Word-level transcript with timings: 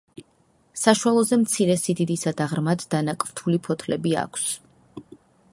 საშუალოზე 0.83 1.37
მცირე 1.41 1.75
სიდიდისა 1.83 2.35
და 2.41 2.49
ღრმად 2.55 2.87
დანაკვთული 2.95 3.63
ფოთლები 3.69 4.19
აქვს. 4.27 4.49